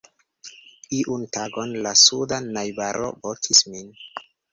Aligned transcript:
Iun 0.99 1.25
tagon 1.35 1.75
la 1.87 1.91
suda 2.03 2.39
najbaro 2.55 3.11
vokis 3.27 3.63
min. 3.75 3.93